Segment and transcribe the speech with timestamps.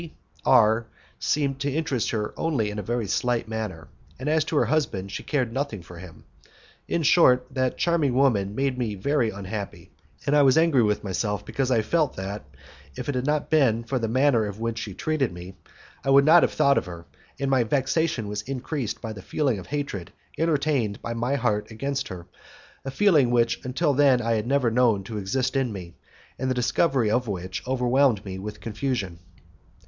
[0.01, 0.13] D
[0.45, 0.87] R
[1.19, 5.11] seemed to interest her only in a very slight manner, and as to her husband,
[5.11, 6.23] she cared nothing for him.
[6.87, 9.91] In short, that charming woman made me very unhappy,
[10.25, 12.43] and I was angry with myself because I felt that,
[12.95, 15.55] if it had not been for the manner in which she treated me,
[16.03, 17.05] I would not have thought of her,
[17.39, 22.07] and my vexation was increased by the feeling of hatred entertained by my heart against
[22.07, 22.25] her,
[22.83, 25.93] a feeling which until then I had never known to exist in me,
[26.39, 29.19] and the discovery of which overwhelmed me with confusion.